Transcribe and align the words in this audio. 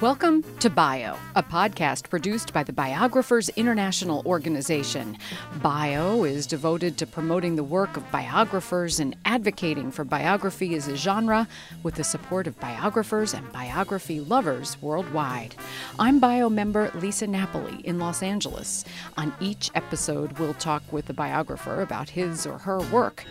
Welcome 0.00 0.44
to 0.60 0.68
Bio, 0.68 1.16
a 1.34 1.42
podcast 1.42 2.10
produced 2.10 2.52
by 2.52 2.62
the 2.62 2.74
Biographers 2.74 3.48
International 3.56 4.22
Organization. 4.26 5.16
Bio 5.62 6.24
is 6.24 6.46
devoted 6.46 6.98
to 6.98 7.06
promoting 7.06 7.56
the 7.56 7.64
work 7.64 7.96
of 7.96 8.10
biographers 8.12 9.00
and 9.00 9.16
advocating 9.24 9.90
for 9.90 10.04
biography 10.04 10.74
as 10.74 10.88
a 10.88 10.96
genre 10.96 11.48
with 11.82 11.94
the 11.94 12.04
support 12.04 12.46
of 12.46 12.60
biographers 12.60 13.32
and 13.32 13.50
biography 13.50 14.20
lovers 14.20 14.76
worldwide. 14.82 15.54
I'm 15.98 16.20
Bio 16.20 16.50
member 16.50 16.90
Lisa 16.94 17.26
Napoli 17.26 17.80
in 17.84 17.98
Los 17.98 18.22
Angeles. 18.22 18.84
On 19.16 19.34
each 19.40 19.70
episode, 19.74 20.38
we'll 20.38 20.54
talk 20.54 20.82
with 20.92 21.08
a 21.08 21.14
biographer 21.14 21.80
about 21.80 22.10
his 22.10 22.46
or 22.46 22.58
her 22.58 22.80
work. 22.90 23.24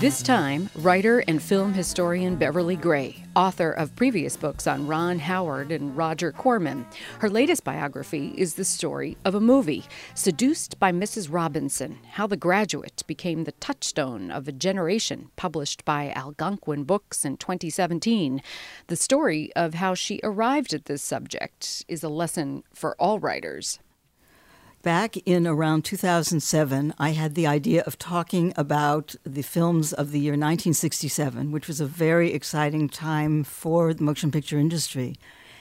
This 0.00 0.22
time, 0.22 0.70
writer 0.76 1.20
and 1.28 1.42
film 1.42 1.72
historian 1.72 2.36
Beverly 2.36 2.76
Gray, 2.76 3.24
author 3.36 3.70
of 3.70 3.94
previous 3.96 4.36
books 4.36 4.66
on 4.66 4.86
Ron 4.86 5.18
Howard 5.20 5.70
and 5.70 5.96
Roger 5.96 6.32
Corman. 6.32 6.86
Her 7.20 7.30
latest 7.30 7.64
biography 7.64 8.34
is 8.36 8.54
the 8.54 8.64
story 8.64 9.16
of 9.24 9.34
a 9.34 9.40
movie, 9.40 9.84
Seduced 10.14 10.78
by 10.78 10.92
Mrs. 10.92 11.32
Robinson 11.32 11.98
How 12.12 12.26
the 12.26 12.36
Graduate 12.36 13.02
Became 13.06 13.44
the 13.44 13.52
Touchstone 13.52 14.30
of 14.30 14.48
a 14.48 14.52
Generation, 14.52 15.30
published 15.36 15.84
by 15.84 16.12
Algonquin 16.14 16.84
Books 16.84 17.24
in 17.24 17.36
2017. 17.36 18.42
The 18.88 18.96
story 18.96 19.52
of 19.54 19.74
how 19.74 19.94
she 19.94 20.20
arrived 20.22 20.74
at 20.74 20.86
this 20.86 21.02
subject 21.02 21.84
is 21.88 22.02
a 22.02 22.08
lesson 22.08 22.64
for 22.74 22.94
all 22.96 23.18
writers. 23.20 23.78
Back 24.82 25.16
in 25.26 25.44
around 25.46 25.84
2007, 25.84 26.94
I 26.98 27.10
had 27.10 27.34
the 27.34 27.48
idea 27.48 27.82
of 27.82 27.98
talking 27.98 28.52
about 28.56 29.16
the 29.24 29.42
films 29.42 29.92
of 29.92 30.12
the 30.12 30.20
year 30.20 30.32
1967, 30.32 31.50
which 31.50 31.66
was 31.66 31.80
a 31.80 31.86
very 31.86 32.32
exciting 32.32 32.88
time 32.88 33.42
for 33.42 33.92
the 33.92 34.04
motion 34.04 34.30
picture 34.30 34.58
industry. 34.58 35.16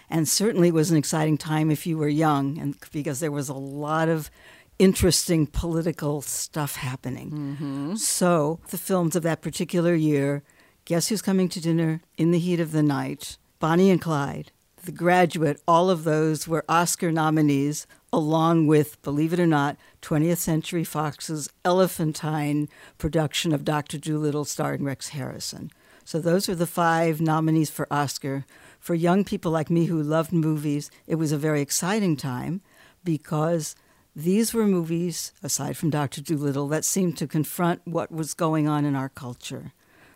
And 0.08 0.30
certainly 0.30 0.72
was 0.72 0.92
an 0.92 0.97
exciting 0.97 1.38
time 1.38 1.72
if 1.72 1.88
you 1.88 1.97
were 1.97 2.08
young, 2.08 2.59
and 2.59 2.77
because 2.92 3.19
there 3.19 3.31
was 3.31 3.50
a 3.50 3.53
lot 3.53 4.08
of 4.08 4.30
interesting 4.77 5.47
political 5.47 6.22
stuff 6.22 6.75
happening. 6.75 7.31
Mm-hmm. 7.31 7.95
So, 7.95 8.59
the 8.70 8.77
films 8.77 9.16
of 9.16 9.23
that 9.23 9.42
particular 9.42 9.95
year 9.95 10.44
Guess 10.86 11.09
Who's 11.09 11.22
Coming 11.22 11.49
to 11.49 11.59
Dinner, 11.59 12.02
In 12.17 12.31
the 12.31 12.39
Heat 12.39 12.59
of 12.59 12.72
the 12.72 12.83
Night, 12.83 13.38
Bonnie 13.59 13.89
and 13.89 13.99
Clyde, 13.99 14.52
The 14.86 14.94
Graduate, 14.94 15.59
all 15.67 15.89
of 15.89 16.05
those 16.05 16.47
were 16.47 16.64
Oscar 16.70 17.11
nominees 17.11 17.88
along 18.11 18.67
with, 18.67 19.02
believe 19.02 19.33
it 19.33 19.39
or 19.39 19.47
not, 19.47 19.77
20th 20.02 20.38
Century 20.38 20.83
Fox's 20.83 21.50
Elephantine 21.66 22.69
production 22.97 23.53
of 23.53 23.66
Dr. 23.66 23.97
Dolittle 23.97 24.45
starring 24.45 24.83
Rex 24.83 25.09
Harrison. 25.09 25.72
So 26.05 26.19
those 26.19 26.47
are 26.47 26.55
the 26.55 26.66
five 26.66 27.19
nominees 27.19 27.69
for 27.69 27.91
Oscar. 27.91 28.45
For 28.80 28.95
young 28.95 29.25
people 29.25 29.52
like 29.52 29.69
me 29.69 29.86
who 29.86 30.02
loved 30.02 30.31
movies, 30.31 30.89
it 31.05 31.16
was 31.16 31.33
a 31.33 31.38
very 31.38 31.61
exciting 31.61 32.16
time 32.16 32.61
because 33.03 33.75
these 34.16 34.53
were 34.53 34.66
movies, 34.66 35.31
aside 35.44 35.77
from 35.77 35.89
Dr. 35.89 36.21
Dolittle, 36.21 36.67
that 36.69 36.86
seemed 36.86 37.17
to 37.17 37.27
confront 37.27 37.86
what 37.86 38.11
was 38.11 38.33
going 38.33 38.67
on 38.67 38.86
in 38.86 38.95
our 38.95 39.09
culture. 39.09 39.73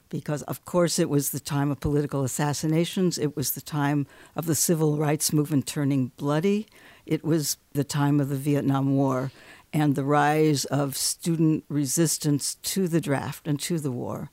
Because, 0.09 0.42
of 0.44 0.66
course, 0.66 0.98
it 0.98 1.09
was 1.09 1.30
the 1.30 1.39
time 1.39 1.70
of 1.70 1.80
political 1.80 2.23
assassinations, 2.23 3.17
it 3.17 3.36
was 3.36 3.52
the 3.52 3.61
time 3.61 4.08
of 4.36 4.45
the 4.45 4.55
civil 4.55 4.98
rights 4.98 5.31
movement 5.31 5.67
turning 5.67 6.14
bloody, 6.17 6.67
it 7.06 7.24
was 7.24 7.58
the 7.74 7.84
time 7.84 8.20
of 8.20 8.30
the 8.30 8.36
Vietnam 8.36 8.96
War 8.96 9.32
and 9.74 9.96
the 9.96 10.04
rise 10.04 10.66
of 10.66 10.98
student 10.98 11.64
resistance 11.70 12.56
to 12.56 12.88
the 12.88 13.02
draft 13.02 13.48
and 13.48 13.60
to 13.62 13.80
the 13.80 13.92
war. 13.92 14.30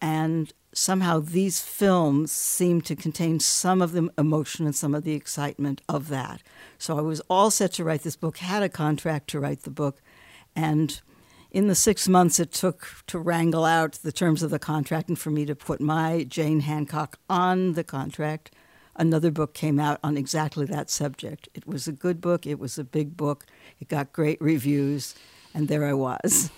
And 0.00 0.52
somehow 0.72 1.20
these 1.20 1.60
films 1.60 2.30
seem 2.32 2.80
to 2.82 2.94
contain 2.94 3.40
some 3.40 3.80
of 3.80 3.92
the 3.92 4.10
emotion 4.18 4.66
and 4.66 4.74
some 4.74 4.94
of 4.94 5.04
the 5.04 5.14
excitement 5.14 5.80
of 5.88 6.08
that. 6.08 6.42
So 6.78 6.98
I 6.98 7.00
was 7.00 7.20
all 7.30 7.50
set 7.50 7.72
to 7.74 7.84
write 7.84 8.02
this 8.02 8.16
book, 8.16 8.38
had 8.38 8.62
a 8.62 8.68
contract 8.68 9.28
to 9.30 9.40
write 9.40 9.62
the 9.62 9.70
book, 9.70 10.02
and 10.54 11.00
in 11.50 11.68
the 11.68 11.74
six 11.74 12.08
months 12.08 12.38
it 12.38 12.52
took 12.52 12.88
to 13.06 13.18
wrangle 13.18 13.64
out 13.64 13.92
the 14.02 14.12
terms 14.12 14.42
of 14.42 14.50
the 14.50 14.58
contract 14.58 15.08
and 15.08 15.18
for 15.18 15.30
me 15.30 15.46
to 15.46 15.54
put 15.54 15.80
my 15.80 16.24
Jane 16.24 16.60
Hancock 16.60 17.18
on 17.30 17.72
the 17.72 17.84
contract, 17.84 18.50
another 18.96 19.30
book 19.30 19.54
came 19.54 19.78
out 19.78 19.98
on 20.02 20.16
exactly 20.16 20.66
that 20.66 20.90
subject. 20.90 21.48
It 21.54 21.66
was 21.66 21.86
a 21.86 21.92
good 21.92 22.20
book, 22.20 22.46
it 22.46 22.58
was 22.58 22.78
a 22.78 22.84
big 22.84 23.16
book, 23.16 23.46
it 23.80 23.88
got 23.88 24.12
great 24.12 24.40
reviews, 24.40 25.14
and 25.54 25.68
there 25.68 25.84
I 25.84 25.92
was. 25.92 26.50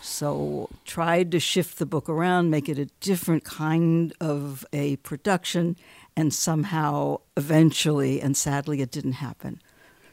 So 0.00 0.68
tried 0.84 1.30
to 1.32 1.40
shift 1.40 1.78
the 1.78 1.86
book 1.86 2.10
around, 2.10 2.50
make 2.50 2.68
it 2.68 2.78
a 2.78 2.86
different 3.00 3.44
kind 3.44 4.12
of 4.20 4.66
a 4.72 4.96
production, 4.96 5.76
and 6.14 6.32
somehow 6.32 7.20
eventually, 7.36 8.20
and 8.20 8.36
sadly 8.36 8.82
it 8.82 8.90
didn't 8.90 9.14
happen. 9.14 9.62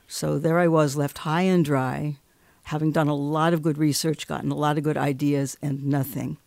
So 0.08 0.40
there 0.40 0.60
I 0.60 0.68
was 0.68 0.96
left 0.96 1.20
high 1.20 1.42
and 1.42 1.64
dry, 1.64 2.18
having 2.64 2.92
done 2.92 3.10
a 3.10 3.16
lot 3.16 3.54
of 3.54 3.62
good 3.62 3.78
research, 3.78 4.28
gotten 4.28 4.52
a 4.52 4.56
lot 4.56 4.78
of 4.78 4.84
good 4.84 4.98
ideas, 4.98 5.58
and 5.62 5.86
nothing. 5.86 6.38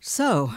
So 0.00 0.52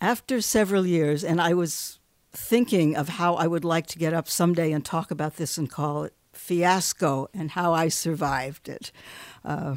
after 0.00 0.40
several 0.40 0.86
years, 0.86 1.24
and 1.24 1.40
I 1.40 1.52
was 1.52 1.98
thinking 2.36 2.96
of 2.96 3.08
how 3.08 3.34
I 3.34 3.46
would 3.46 3.64
like 3.64 3.86
to 3.88 3.98
get 3.98 4.12
up 4.12 4.28
someday 4.28 4.72
and 4.72 4.84
talk 4.84 5.10
about 5.10 5.36
this 5.36 5.58
and 5.58 5.70
call 5.70 6.04
it 6.04 6.14
fiasco 6.32 7.28
and 7.32 7.50
how 7.50 7.72
I 7.72 7.88
survived 7.88 8.68
it. 8.68 8.92
Uh, 9.44 9.76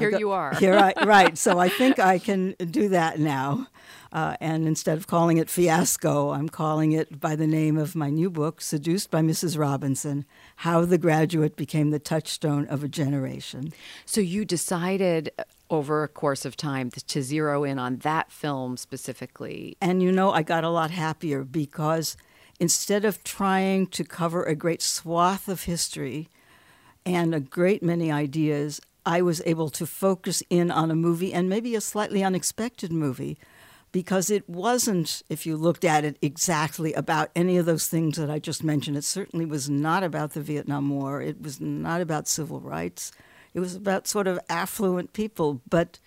here 0.00 0.18
you 0.18 0.30
are. 0.30 0.54
here 0.54 0.74
I, 0.74 0.92
right. 1.04 1.38
So 1.38 1.58
I 1.58 1.68
think 1.68 1.98
I 1.98 2.18
can 2.18 2.54
do 2.58 2.88
that 2.88 3.18
now. 3.18 3.68
Uh, 4.12 4.36
and 4.40 4.66
instead 4.66 4.98
of 4.98 5.06
calling 5.06 5.36
it 5.38 5.48
fiasco, 5.48 6.30
I'm 6.30 6.48
calling 6.48 6.90
it 6.92 7.20
by 7.20 7.36
the 7.36 7.46
name 7.46 7.78
of 7.78 7.94
my 7.94 8.10
new 8.10 8.28
book, 8.28 8.60
Seduced 8.60 9.10
by 9.10 9.20
Mrs. 9.20 9.56
Robinson 9.56 10.24
How 10.56 10.84
the 10.84 10.98
Graduate 10.98 11.54
Became 11.54 11.90
the 11.90 12.00
Touchstone 12.00 12.66
of 12.66 12.82
a 12.82 12.88
Generation. 12.88 13.72
So 14.06 14.20
you 14.20 14.44
decided 14.44 15.30
over 15.70 16.02
a 16.02 16.08
course 16.08 16.44
of 16.44 16.56
time 16.56 16.90
to 16.90 17.22
zero 17.22 17.62
in 17.62 17.78
on 17.78 17.98
that 17.98 18.32
film 18.32 18.76
specifically. 18.76 19.76
And 19.80 20.02
you 20.02 20.10
know, 20.10 20.32
I 20.32 20.42
got 20.42 20.64
a 20.64 20.70
lot 20.70 20.90
happier 20.90 21.44
because 21.44 22.16
instead 22.58 23.04
of 23.04 23.22
trying 23.22 23.86
to 23.86 24.02
cover 24.02 24.42
a 24.42 24.56
great 24.56 24.82
swath 24.82 25.48
of 25.48 25.62
history 25.62 26.28
and 27.06 27.34
a 27.34 27.40
great 27.40 27.82
many 27.82 28.10
ideas, 28.10 28.80
I 29.04 29.22
was 29.22 29.42
able 29.46 29.70
to 29.70 29.86
focus 29.86 30.42
in 30.50 30.70
on 30.70 30.90
a 30.90 30.94
movie 30.94 31.32
and 31.32 31.48
maybe 31.48 31.74
a 31.74 31.80
slightly 31.80 32.22
unexpected 32.22 32.92
movie 32.92 33.38
because 33.92 34.30
it 34.30 34.48
wasn't, 34.48 35.22
if 35.28 35.46
you 35.46 35.56
looked 35.56 35.84
at 35.84 36.04
it, 36.04 36.16
exactly 36.22 36.92
about 36.94 37.30
any 37.34 37.56
of 37.56 37.66
those 37.66 37.88
things 37.88 38.16
that 38.16 38.30
I 38.30 38.38
just 38.38 38.62
mentioned. 38.62 38.96
It 38.96 39.04
certainly 39.04 39.44
was 39.44 39.68
not 39.68 40.04
about 40.04 40.32
the 40.32 40.40
Vietnam 40.40 40.90
War, 40.90 41.20
it 41.20 41.42
was 41.42 41.60
not 41.60 42.00
about 42.00 42.28
civil 42.28 42.60
rights. 42.60 43.12
It 43.52 43.60
was 43.60 43.74
about 43.74 44.06
sort 44.06 44.28
of 44.28 44.38
affluent 44.48 45.12
people, 45.12 45.60
but 45.68 45.98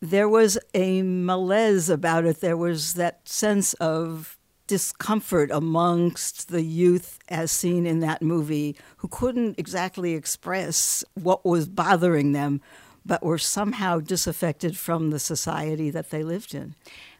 there 0.00 0.28
was 0.28 0.58
a 0.74 1.02
malaise 1.02 1.88
about 1.88 2.26
it. 2.26 2.40
There 2.40 2.56
was 2.56 2.94
that 2.94 3.26
sense 3.26 3.72
of 3.74 4.37
discomfort 4.68 5.50
amongst 5.50 6.48
the 6.48 6.62
youth 6.62 7.18
as 7.28 7.50
seen 7.50 7.86
in 7.86 7.98
that 8.00 8.22
movie 8.22 8.76
who 8.98 9.08
couldn't 9.08 9.58
exactly 9.58 10.12
express 10.14 11.02
what 11.14 11.44
was 11.44 11.66
bothering 11.66 12.32
them 12.32 12.60
but 13.08 13.22
were 13.22 13.38
somehow 13.38 13.98
disaffected 13.98 14.76
from 14.76 15.08
the 15.10 15.18
society 15.18 15.88
that 15.88 16.10
they 16.10 16.22
lived 16.22 16.54
in. 16.54 16.74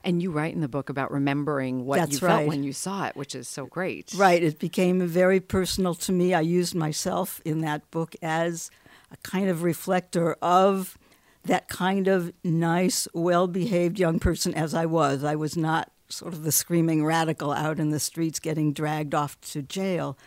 And 0.05 0.23
you 0.23 0.31
write 0.31 0.55
in 0.55 0.61
the 0.61 0.69
book 0.69 0.91
about 0.91 1.11
remembering 1.11 1.87
what 1.87 1.97
That's 1.99 2.21
you 2.21 2.27
right. 2.27 2.37
felt 2.37 2.49
when 2.49 2.63
you 2.63 2.75
saw 2.75 3.07
it, 3.07 3.17
which 3.17 3.35
is 3.35 3.49
so 3.49 3.65
great. 3.65 4.13
Right. 4.15 4.43
It 4.43 4.59
became 4.59 5.05
very 5.07 5.41
personal 5.41 5.95
to 5.95 6.13
me. 6.13 6.35
I 6.35 6.43
used 6.43 6.75
myself 6.75 7.41
in 7.45 7.63
that 7.63 7.91
book 7.91 8.15
as 8.23 8.71
a 9.11 9.17
kind 9.19 9.49
of 9.49 9.63
reflector 9.63 10.37
of 10.43 10.99
that 11.45 11.69
kind 11.69 12.07
of 12.07 12.33
nice, 12.45 13.09
well 13.15 13.47
behaved 13.47 13.99
young 13.99 14.19
person 14.19 14.55
as 14.55 14.75
I 14.75 14.85
was. 14.85 15.25
I 15.25 15.37
was 15.37 15.57
not 15.57 15.91
sort 16.09 16.33
of 16.33 16.43
the 16.43 16.53
screaming 16.53 17.05
radical 17.05 17.53
out 17.53 17.79
in 17.79 17.91
the 17.91 18.01
streets 18.01 18.39
getting 18.39 18.73
dragged 18.73 19.15
off 19.15 19.41
to 19.41 19.63
jail. 19.63 20.19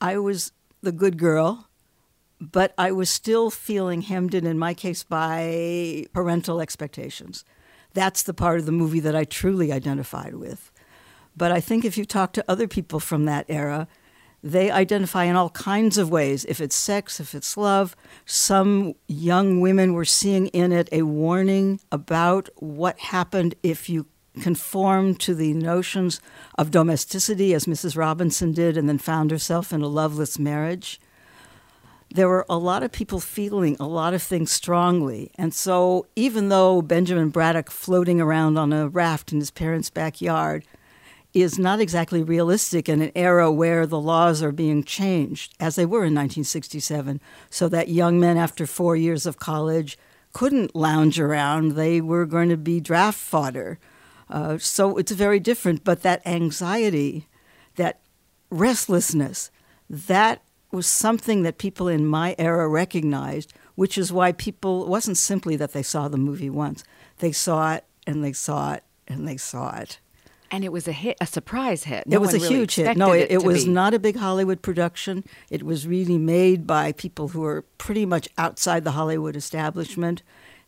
I 0.00 0.18
was 0.18 0.52
the 0.82 0.92
good 0.92 1.18
girl, 1.18 1.68
but 2.40 2.74
I 2.78 2.92
was 2.92 3.10
still 3.10 3.50
feeling 3.50 4.02
hemmed 4.02 4.34
in, 4.34 4.46
in 4.46 4.58
my 4.58 4.74
case, 4.74 5.02
by 5.02 6.06
parental 6.12 6.60
expectations. 6.60 7.44
That's 7.94 8.22
the 8.22 8.34
part 8.34 8.58
of 8.58 8.66
the 8.66 8.72
movie 8.72 9.00
that 9.00 9.16
I 9.16 9.24
truly 9.24 9.72
identified 9.72 10.34
with. 10.34 10.70
But 11.36 11.52
I 11.52 11.60
think 11.60 11.84
if 11.84 11.98
you 11.98 12.04
talk 12.04 12.32
to 12.34 12.44
other 12.48 12.68
people 12.68 13.00
from 13.00 13.24
that 13.24 13.46
era, 13.48 13.88
they 14.42 14.70
identify 14.70 15.24
in 15.24 15.36
all 15.36 15.50
kinds 15.50 15.96
of 15.96 16.10
ways. 16.10 16.44
If 16.44 16.60
it's 16.60 16.76
sex, 16.76 17.18
if 17.18 17.34
it's 17.34 17.56
love, 17.56 17.96
some 18.26 18.94
young 19.08 19.60
women 19.60 19.94
were 19.94 20.04
seeing 20.04 20.48
in 20.48 20.70
it 20.70 20.88
a 20.92 21.02
warning 21.02 21.80
about 21.90 22.50
what 22.56 22.98
happened 22.98 23.54
if 23.62 23.88
you 23.88 24.06
conformed 24.40 25.20
to 25.20 25.34
the 25.34 25.54
notions 25.54 26.20
of 26.56 26.70
domesticity, 26.70 27.54
as 27.54 27.66
Mrs. 27.66 27.96
Robinson 27.96 28.52
did, 28.52 28.76
and 28.76 28.88
then 28.88 28.98
found 28.98 29.30
herself 29.30 29.72
in 29.72 29.82
a 29.82 29.88
loveless 29.88 30.38
marriage. 30.38 31.00
there 32.14 32.28
were 32.28 32.46
a 32.48 32.56
lot 32.56 32.84
of 32.84 32.92
people 32.92 33.18
feeling 33.18 33.76
a 33.80 33.88
lot 33.88 34.14
of 34.14 34.22
things 34.22 34.52
strongly. 34.52 35.32
And 35.34 35.52
so, 35.52 36.06
even 36.14 36.48
though 36.48 36.80
Benjamin 36.80 37.30
Braddock 37.30 37.72
floating 37.72 38.20
around 38.20 38.56
on 38.56 38.72
a 38.72 38.88
raft 38.88 39.32
in 39.32 39.40
his 39.40 39.50
parents' 39.50 39.90
backyard 39.90 40.64
is 41.32 41.58
not 41.58 41.80
exactly 41.80 42.22
realistic 42.22 42.88
in 42.88 43.02
an 43.02 43.10
era 43.16 43.50
where 43.50 43.84
the 43.84 44.00
laws 44.00 44.44
are 44.44 44.52
being 44.52 44.84
changed, 44.84 45.54
as 45.58 45.74
they 45.74 45.84
were 45.84 46.04
in 46.04 46.14
1967, 46.14 47.20
so 47.50 47.68
that 47.68 47.88
young 47.88 48.20
men 48.20 48.36
after 48.36 48.64
four 48.64 48.94
years 48.94 49.26
of 49.26 49.40
college 49.40 49.98
couldn't 50.32 50.76
lounge 50.76 51.18
around. 51.18 51.72
They 51.72 52.00
were 52.00 52.26
going 52.26 52.50
to 52.50 52.56
be 52.56 52.80
draft 52.80 53.18
fodder. 53.18 53.80
Uh, 54.28 54.58
so 54.58 54.96
it's 54.96 55.12
very 55.12 55.40
different, 55.40 55.84
but 55.84 56.02
that 56.02 56.26
anxiety, 56.26 57.28
that 57.76 58.00
restlessness, 58.50 59.50
that 59.88 60.42
was 60.70 60.86
something 60.86 61.42
that 61.42 61.58
people 61.58 61.88
in 61.88 62.06
my 62.06 62.34
era 62.38 62.68
recognized, 62.68 63.52
which 63.74 63.96
is 63.96 64.12
why 64.12 64.32
people, 64.32 64.84
it 64.84 64.88
wasn't 64.88 65.16
simply 65.16 65.56
that 65.56 65.72
they 65.72 65.82
saw 65.82 66.08
the 66.08 66.16
movie 66.16 66.50
once, 66.50 66.84
they 67.18 67.32
saw 67.32 67.74
it 67.74 67.84
and 68.06 68.24
they 68.24 68.32
saw 68.32 68.74
it 68.74 68.82
and 69.06 69.26
they 69.28 69.36
saw 69.36 69.76
it. 69.78 70.00
And 70.50 70.64
it 70.64 70.72
was 70.72 70.86
a 70.86 70.92
hit, 70.92 71.16
a 71.20 71.26
surprise 71.26 71.84
hit. 71.84 72.06
No 72.06 72.16
it 72.16 72.20
was 72.20 72.34
a 72.34 72.38
really 72.38 72.48
huge 72.48 72.76
hit. 72.76 72.96
No, 72.96 73.12
expected 73.12 73.34
it, 73.34 73.42
it 73.42 73.46
was 73.46 73.64
be. 73.64 73.70
not 73.70 73.94
a 73.94 73.98
big 73.98 74.16
Hollywood 74.16 74.62
production. 74.62 75.24
It 75.50 75.64
was 75.64 75.86
really 75.86 76.18
made 76.18 76.66
by 76.66 76.92
people 76.92 77.28
who 77.28 77.40
were 77.40 77.62
pretty 77.78 78.06
much 78.06 78.28
outside 78.38 78.84
the 78.84 78.92
Hollywood 78.92 79.36
establishment. 79.36 80.22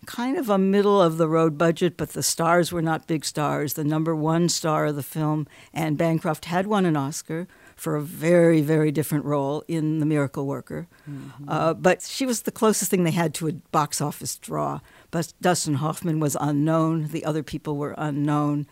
Kind 0.05 0.37
of 0.37 0.49
a 0.49 0.59
middle 0.59 1.01
of 1.01 1.17
the 1.17 1.29
road 1.29 1.57
budget, 1.59 1.97
but 1.97 2.11
the 2.11 2.23
stars 2.23 2.71
were 2.71 2.83
not 2.83 3.07
big 3.07 3.25
stars. 3.25 3.75
The 3.75 3.85
number 3.85 4.15
one 4.15 4.49
star 4.49 4.87
of 4.87 4.97
the 4.97 5.03
film, 5.03 5.49
Anne 5.73 5.95
Bancroft, 5.97 6.45
had 6.45 6.67
won 6.67 6.85
an 6.85 6.97
Oscar 6.97 7.49
for 7.75 7.97
a 7.97 8.03
very, 8.03 8.63
very 8.63 8.91
different 8.91 9.25
role 9.25 9.65
in 9.69 9.99
The 9.99 10.07
Miracle 10.07 10.47
Worker. 10.47 10.87
Uh, 11.49 11.75
but 11.75 12.03
she 12.03 12.25
was 12.25 12.43
the 12.43 12.53
closest 12.53 12.91
thing 12.91 13.05
they 13.05 13.11
had 13.11 13.35
to 13.35 13.49
a 13.49 13.53
box 13.53 14.01
office 14.01 14.37
draw. 14.37 14.81
But 15.11 15.33
Dustin 15.41 15.75
Hoffman 15.75 16.21
was 16.21 16.37
unknown. 16.41 17.09
The 17.09 17.25
other 17.25 17.43
people 17.43 17.77
were 17.77 17.95
unknown. 17.99 18.67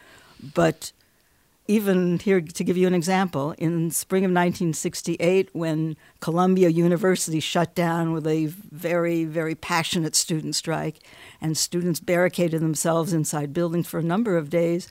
But 0.55 0.93
even 1.67 2.19
here 2.19 2.41
to 2.41 2.65
give 2.65 2.77
you 2.77 2.87
an 2.87 2.95
example, 2.95 3.53
in 3.57 3.91
spring 3.91 4.25
of 4.25 4.31
1968, 4.31 5.49
when 5.53 5.97
Columbia 6.21 6.69
University 6.69 7.41
shut 7.41 7.75
down 7.75 8.13
with 8.13 8.27
a 8.27 8.47
very, 8.47 9.25
very 9.25 9.55
passionate 9.55 10.15
student 10.15 10.55
strike, 10.55 11.01
and 11.41 11.57
students 11.57 12.01
barricaded 12.01 12.61
themselves 12.61 13.13
inside 13.13 13.55
buildings 13.55 13.87
for 13.87 13.99
a 13.99 14.03
number 14.05 14.37
of 14.37 14.51
days, 14.51 14.91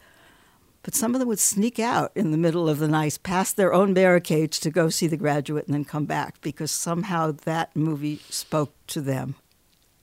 but 0.81 0.95
some 0.95 1.13
of 1.13 1.19
them 1.19 1.29
would 1.29 1.39
sneak 1.39 1.79
out 1.79 2.11
in 2.15 2.31
the 2.31 2.37
middle 2.37 2.67
of 2.67 2.79
the 2.79 2.87
night, 2.87 3.19
past 3.23 3.55
their 3.55 3.73
own 3.73 3.93
barricades 3.93 4.59
to 4.59 4.69
go 4.69 4.89
see 4.89 5.07
The 5.07 5.15
Graduate 5.15 5.65
and 5.65 5.73
then 5.73 5.85
come 5.85 6.05
back 6.05 6.41
because 6.41 6.71
somehow 6.71 7.31
that 7.31 7.73
movie 7.75 8.19
spoke 8.29 8.73
to 8.87 8.99
them. 8.99 9.35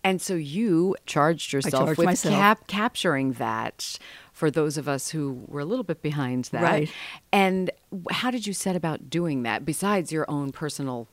And 0.03 0.21
so 0.21 0.35
you 0.35 0.97
charged 1.07 1.53
yourself 1.53 1.97
charged 1.97 1.99
with 1.99 2.23
cap- 2.23 2.67
capturing 2.67 3.33
that 3.35 3.99
for 4.33 4.51
those 4.51 4.79
of 4.79 4.89
us 4.89 5.11
who 5.11 5.45
were 5.47 5.61
a 5.61 5.65
little 5.65 5.85
bit 5.85 6.01
behind 6.01 6.45
that. 6.47 6.63
Right. 6.63 6.91
And 7.33 7.71
how 8.11 8.31
did 8.31 8.47
you 8.47 8.55
set 8.55 8.77
about 8.77 9.11
doing 9.11 9.43
that 9.43 9.65
besides 9.65 10.11
your 10.11 10.25
own 10.31 10.53
personal 10.53 11.09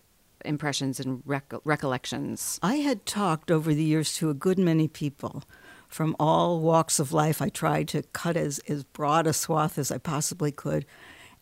impressions 0.46 1.00
and 1.00 1.22
rec- 1.26 1.54
recollections? 1.66 2.60
I 2.64 2.76
had 2.76 3.06
talked 3.06 3.52
over 3.52 3.74
the 3.74 3.84
years 3.84 4.16
to 4.16 4.30
a 4.30 4.34
good 4.34 4.58
many 4.58 4.88
people 4.88 5.44
from 5.90 6.16
all 6.20 6.62
walks 6.62 7.00
of 7.00 7.12
life. 7.12 7.42
I 7.42 7.50
tried 7.50 7.90
to 7.90 8.04
cut 8.14 8.38
as, 8.38 8.60
as 8.70 8.84
broad 8.84 9.28
a 9.28 9.34
swath 9.34 9.78
as 9.78 9.92
I 9.92 9.98
possibly 9.98 10.52
could 10.52 10.86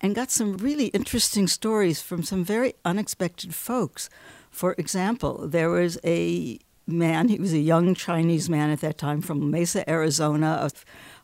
and 0.02 0.16
got 0.16 0.32
some 0.32 0.58
really 0.58 0.88
interesting 0.88 1.48
stories 1.48 2.02
from 2.02 2.24
some 2.24 2.44
very 2.44 2.74
unexpected 2.84 3.56
folks. 3.56 4.10
For 4.50 4.74
example, 4.78 5.48
there 5.48 5.70
was 5.70 5.98
a 6.04 6.60
man, 6.88 7.30
he 7.30 7.40
was 7.40 7.54
a 7.54 7.60
young 7.60 7.96
Chinese 7.96 8.50
man 8.50 8.70
at 8.70 8.82
that 8.82 8.98
time 8.98 9.22
from 9.22 9.50
Mesa, 9.50 9.90
Arizona, 9.90 10.70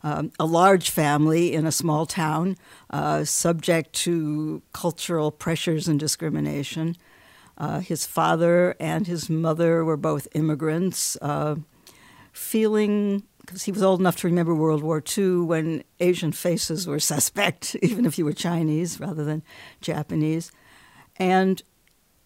a, 0.04 0.08
um, 0.08 0.32
a 0.40 0.46
large 0.46 0.90
family 0.90 1.54
in 1.54 1.66
a 1.66 1.72
small 1.72 2.06
town, 2.06 2.58
uh, 2.90 3.24
subject 3.24 3.94
to 3.94 4.62
cultural 4.74 5.32
pressures 5.32 5.88
and 5.88 6.00
discrimination. 6.00 6.96
Uh, 7.58 7.80
his 7.80 8.06
father 8.06 8.76
and 8.80 9.06
his 9.06 9.30
mother 9.30 9.86
were 9.86 9.98
both 9.98 10.28
immigrants, 10.34 11.16
uh, 11.22 11.56
feeling, 12.32 13.24
because 13.42 13.64
he 13.64 13.72
was 13.72 13.84
old 13.84 14.00
enough 14.00 14.16
to 14.16 14.28
remember 14.28 14.56
World 14.56 14.82
War 14.82 15.04
II 15.18 15.42
when 15.42 15.84
Asian 16.00 16.32
faces 16.32 16.88
were 16.88 17.00
suspect, 17.14 17.76
even 17.82 18.06
if 18.06 18.18
you 18.18 18.26
were 18.26 18.34
Chinese 18.34 19.00
rather 19.00 19.24
than 19.24 19.44
Japanese. 19.80 20.52
And 21.18 21.62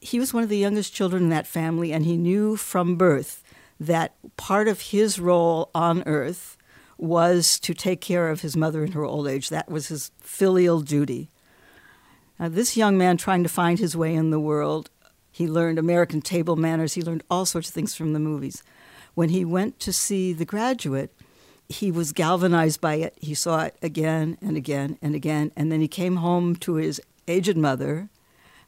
he 0.05 0.19
was 0.19 0.33
one 0.33 0.43
of 0.43 0.49
the 0.49 0.57
youngest 0.57 0.93
children 0.93 1.23
in 1.23 1.29
that 1.29 1.47
family, 1.47 1.91
and 1.91 2.05
he 2.05 2.15
knew 2.15 2.55
from 2.55 2.95
birth 2.95 3.43
that 3.79 4.13
part 4.37 4.67
of 4.67 4.81
his 4.81 5.19
role 5.19 5.71
on 5.73 6.03
earth 6.05 6.57
was 6.97 7.59
to 7.59 7.73
take 7.73 8.01
care 8.01 8.29
of 8.29 8.41
his 8.41 8.55
mother 8.55 8.83
in 8.83 8.93
her 8.93 9.03
old 9.03 9.27
age. 9.27 9.49
That 9.49 9.69
was 9.69 9.87
his 9.87 10.11
filial 10.21 10.81
duty. 10.81 11.29
Now, 12.39 12.49
this 12.49 12.77
young 12.77 12.97
man 12.97 13.17
trying 13.17 13.43
to 13.43 13.49
find 13.49 13.79
his 13.79 13.97
way 13.97 14.13
in 14.13 14.29
the 14.29 14.39
world, 14.39 14.89
he 15.31 15.47
learned 15.47 15.79
American 15.79 16.21
table 16.21 16.55
manners, 16.55 16.93
he 16.93 17.01
learned 17.01 17.23
all 17.29 17.45
sorts 17.45 17.69
of 17.69 17.73
things 17.73 17.95
from 17.95 18.13
the 18.13 18.19
movies. 18.19 18.63
When 19.15 19.29
he 19.29 19.43
went 19.43 19.79
to 19.79 19.91
see 19.91 20.33
The 20.33 20.45
Graduate, 20.45 21.13
he 21.67 21.91
was 21.91 22.11
galvanized 22.11 22.79
by 22.79 22.95
it. 22.95 23.17
He 23.19 23.33
saw 23.33 23.63
it 23.63 23.75
again 23.81 24.37
and 24.41 24.55
again 24.55 24.99
and 25.01 25.15
again. 25.15 25.51
And 25.55 25.71
then 25.71 25.81
he 25.81 25.87
came 25.87 26.17
home 26.17 26.55
to 26.57 26.75
his 26.75 27.01
aged 27.27 27.57
mother. 27.57 28.09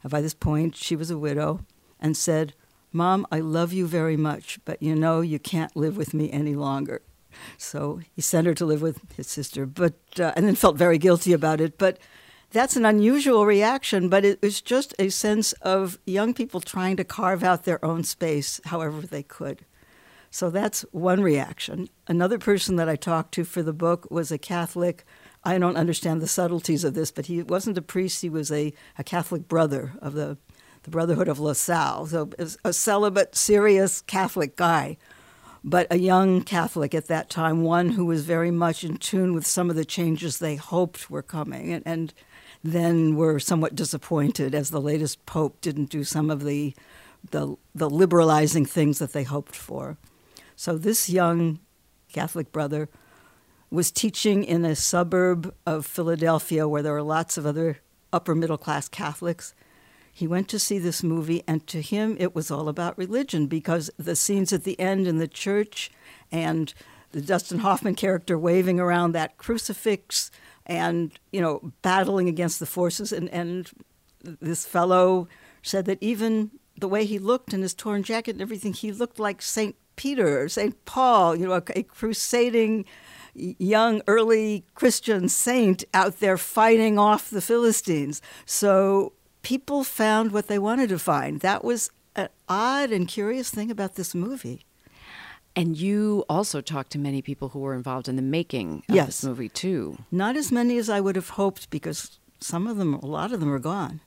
By 0.04 0.22
this 0.22 0.34
point, 0.34 0.76
she 0.76 0.96
was 0.96 1.12
a 1.12 1.18
widow, 1.18 1.62
and 2.00 2.16
said, 2.16 2.54
Mom, 2.92 3.28
I 3.32 3.40
love 3.40 3.74
you 3.74 3.88
very 3.88 4.18
much, 4.18 4.60
but 4.66 4.82
you 4.82 4.96
know 4.96 5.22
you 5.22 5.40
can't 5.40 5.76
live 5.76 5.98
with 5.98 6.14
me 6.14 6.32
any 6.32 6.56
longer. 6.56 7.02
So 7.58 8.00
he 8.16 8.22
sent 8.22 8.48
her 8.48 8.54
to 8.56 8.66
live 8.66 8.82
with 8.82 9.02
his 9.16 9.28
sister, 9.28 9.66
but 9.66 9.96
uh, 10.20 10.34
and 10.36 10.48
then 10.48 10.56
felt 10.56 10.78
very 10.78 10.98
guilty 10.98 11.34
about 11.34 11.62
it. 11.62 11.78
But 11.78 12.00
that's 12.52 12.76
an 12.76 12.86
unusual 12.86 13.46
reaction, 13.46 14.10
but 14.10 14.24
it 14.24 14.42
was 14.42 14.62
just 14.62 14.96
a 14.98 15.10
sense 15.10 15.52
of 15.54 16.00
young 16.06 16.34
people 16.34 16.62
trying 16.62 16.96
to 16.98 17.04
carve 17.04 17.44
out 17.44 17.64
their 17.64 17.84
own 17.84 18.04
space 18.04 18.62
however 18.66 19.02
they 19.02 19.24
could. 19.24 19.66
So 20.32 20.50
that's 20.50 20.82
one 20.92 21.22
reaction. 21.22 21.90
Another 22.08 22.38
person 22.38 22.76
that 22.78 22.90
I 22.90 22.96
talked 22.96 23.34
to 23.36 23.44
for 23.44 23.64
the 23.64 23.74
book 23.74 24.08
was 24.10 24.32
a 24.32 24.38
Catholic. 24.38 25.06
I 25.44 25.58
don't 25.58 25.78
understand 25.78 26.22
the 26.22 26.28
subtleties 26.28 26.84
of 26.84 26.94
this, 26.94 27.12
but 27.12 27.28
he 27.28 27.42
wasn't 27.42 27.78
a 27.78 27.82
priest, 27.82 28.22
he 28.22 28.30
was 28.30 28.52
a, 28.52 28.74
a 28.98 29.04
Catholic 29.04 29.48
brother 29.48 29.94
of 30.02 30.14
the, 30.14 30.38
the 30.84 30.90
Brotherhood 30.90 31.28
of 31.28 31.40
La 31.40 31.54
Salle. 31.54 32.06
So 32.08 32.30
a 32.66 32.74
celibate, 32.74 33.36
serious 33.36 34.02
Catholic 34.02 34.56
guy 34.56 34.98
but 35.64 35.88
a 35.92 35.98
young 35.98 36.44
Catholic 36.44 36.96
at 36.96 37.08
that 37.08 37.30
time, 37.30 37.62
one 37.62 37.90
who 37.90 38.06
was 38.06 38.24
very 38.24 38.52
much 38.52 38.86
in 38.86 38.96
tune 38.96 39.34
with 39.34 39.46
some 39.46 39.70
of 39.70 39.76
the 39.76 39.84
changes 39.84 40.38
they 40.38 40.56
hoped 40.56 41.10
were 41.10 41.22
coming, 41.22 41.74
and, 41.74 41.84
and 41.86 42.14
then 42.64 43.18
were 43.18 43.38
somewhat 43.38 43.76
disappointed 43.76 44.56
as 44.56 44.70
the 44.70 44.80
latest 44.80 45.26
pope 45.26 45.60
didn't 45.60 45.90
do 45.90 46.06
some 46.06 46.30
of 46.30 46.46
the, 46.46 46.74
the 47.32 47.56
the 47.76 47.90
liberalizing 47.90 48.66
things 48.66 49.00
that 49.00 49.12
they 49.12 49.24
hoped 49.24 49.56
for. 49.56 49.98
So 50.56 50.78
this 50.78 51.10
young 51.10 51.60
Catholic 52.14 52.52
brother 52.54 52.88
was 53.70 53.92
teaching 53.92 54.44
in 54.44 54.64
a 54.64 54.76
suburb 54.76 55.54
of 55.66 55.86
Philadelphia 55.86 56.68
where 56.68 56.82
there 56.82 56.94
were 56.94 57.04
lots 57.04 57.38
of 57.38 57.46
other 57.46 57.80
upper 58.14 58.34
middle 58.34 58.58
class 58.58 58.88
Catholics. 58.88 59.54
He 60.14 60.28
went 60.28 60.48
to 60.50 60.60
see 60.60 60.80
this 60.80 61.04
movie, 61.04 61.44
and 61.48 61.68
to 61.68 61.82
him, 61.82 62.16
it 62.20 62.34
was 62.34 62.50
all 62.50 62.70
about 62.70 62.98
religion 62.98 63.48
because 63.48 63.92
the 63.98 64.16
scenes 64.16 64.52
at 64.52 64.64
the 64.64 64.80
end 64.80 65.06
in 65.08 65.18
the 65.18 65.28
church 65.28 65.92
and 66.32 66.74
the 67.12 67.22
Dustin 67.22 67.60
Hoffman 67.60 67.96
character 67.96 68.38
waving 68.38 68.80
around 68.80 69.12
that 69.12 69.38
crucifix 69.38 70.32
and, 70.66 71.12
you 71.32 71.42
know, 71.42 71.72
battling 71.82 72.28
against 72.28 72.60
the 72.60 72.66
forces. 72.66 73.12
And, 73.12 73.30
and 73.30 73.70
this 74.24 74.66
fellow 74.66 75.28
said 75.62 75.86
that 75.86 76.00
even 76.02 76.52
the 76.78 76.88
way 76.88 77.06
he 77.06 77.20
looked 77.20 77.54
in 77.54 77.62
his 77.62 77.74
torn 77.74 78.04
jacket 78.04 78.32
and 78.32 78.42
everything, 78.42 78.74
he 78.74 78.92
looked 78.92 79.20
like 79.20 79.42
St. 79.42 79.76
Peter 79.96 80.42
or 80.42 80.50
St. 80.50 80.86
Paul, 80.86 81.36
you 81.36 81.48
know, 81.48 81.54
a, 81.54 81.64
a 81.76 81.84
crusading 81.84 82.86
young 83.38 84.02
early 84.08 84.64
Christian 84.76 85.30
saint 85.30 85.84
out 85.94 86.20
there 86.20 86.38
fighting 86.38 86.98
off 86.98 87.30
the 87.30 87.42
Philistines. 87.42 88.22
So 88.46 89.14
people 89.44 89.84
found 89.84 90.32
what 90.32 90.48
they 90.48 90.60
wanted 90.60 90.90
to 90.90 91.00
find. 91.00 91.42
That 91.42 91.64
was 91.64 91.92
an 92.16 92.30
odd 92.50 92.92
and 92.92 93.08
curious 93.08 93.50
thing 93.50 93.70
about 93.72 93.96
this 93.96 94.16
movie. 94.16 94.62
And 95.56 95.78
you 95.78 96.24
also 96.30 96.62
talked 96.62 96.92
to 96.92 97.00
many 97.00 97.22
people 97.22 97.50
who 97.50 97.60
were 97.60 97.74
involved 97.74 98.08
in 98.08 98.16
the 98.16 98.22
making 98.22 98.84
of 98.90 98.96
Yes. 98.96 99.08
this 99.08 99.24
movie 99.24 99.50
too. 99.50 99.98
Not 100.12 100.36
as 100.36 100.52
many 100.52 100.78
as 100.78 100.90
I 100.90 101.00
would 101.00 101.16
have 101.16 101.30
hoped 101.30 101.70
because 101.70 102.20
some 102.40 102.68
of 102.68 102.78
them, 102.78 102.94
a 102.94 103.06
lot 103.06 103.32
of 103.32 103.40
them 103.40 103.52
are 103.52 103.60
gone. 103.60 104.02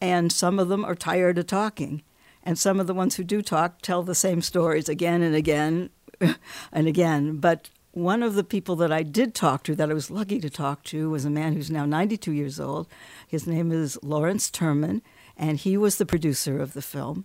And 0.00 0.32
some 0.32 0.58
of 0.58 0.68
them 0.68 0.84
are 0.84 0.94
tired 0.94 1.38
of 1.38 1.46
talking. 1.46 2.02
And 2.42 2.58
some 2.58 2.80
of 2.80 2.86
the 2.86 2.94
ones 2.94 3.16
who 3.16 3.24
do 3.24 3.42
talk 3.42 3.80
tell 3.82 4.02
the 4.02 4.14
same 4.14 4.42
stories 4.42 4.88
again 4.88 5.22
and 5.22 5.34
again 5.34 5.90
and 6.72 6.86
again. 6.88 7.36
But 7.38 7.68
one 7.92 8.22
of 8.22 8.34
the 8.34 8.44
people 8.44 8.76
that 8.76 8.92
I 8.92 9.02
did 9.02 9.34
talk 9.34 9.62
to, 9.64 9.74
that 9.74 9.90
I 9.90 9.94
was 9.94 10.10
lucky 10.10 10.40
to 10.40 10.50
talk 10.50 10.84
to, 10.84 11.10
was 11.10 11.24
a 11.24 11.30
man 11.30 11.54
who's 11.54 11.70
now 11.70 11.84
92 11.84 12.32
years 12.32 12.60
old. 12.60 12.86
His 13.26 13.46
name 13.46 13.72
is 13.72 13.98
Lawrence 14.02 14.50
Turman, 14.50 15.00
and 15.36 15.58
he 15.58 15.76
was 15.76 15.96
the 15.96 16.06
producer 16.06 16.60
of 16.60 16.74
the 16.74 16.82
film. 16.82 17.24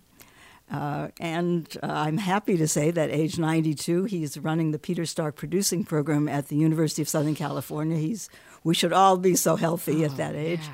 Uh, 0.70 1.08
and 1.20 1.76
uh, 1.82 1.86
I'm 1.86 2.18
happy 2.18 2.56
to 2.56 2.66
say 2.66 2.90
that 2.90 3.10
age 3.10 3.38
92, 3.38 4.04
he's 4.04 4.38
running 4.38 4.70
the 4.70 4.78
Peter 4.78 5.04
Stark 5.04 5.36
producing 5.36 5.84
program 5.84 6.26
at 6.26 6.48
the 6.48 6.56
University 6.56 7.02
of 7.02 7.08
Southern 7.08 7.34
California. 7.34 7.98
He's 7.98 8.30
we 8.62 8.74
should 8.74 8.92
all 8.92 9.18
be 9.18 9.36
so 9.36 9.56
healthy 9.56 10.02
oh, 10.02 10.06
at 10.06 10.16
that 10.16 10.34
age. 10.34 10.62
Yeah. 10.62 10.72